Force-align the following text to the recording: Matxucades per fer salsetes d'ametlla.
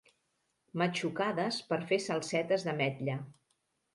Matxucades 0.81 1.59
per 1.73 1.79
fer 1.91 2.01
salsetes 2.07 2.67
d'ametlla. 2.69 3.19